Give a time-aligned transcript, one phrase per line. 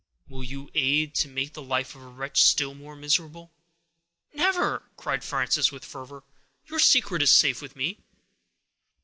[0.27, 3.51] Will you aid to make the life of a wretch still more miserable?"
[4.33, 6.23] "Never!" cried Frances, with fervor;
[6.65, 7.99] "your secret is safe with me."